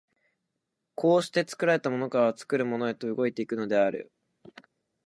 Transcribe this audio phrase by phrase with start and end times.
[0.95, 4.11] 而して作られたものから作るものへと動いて行くのである。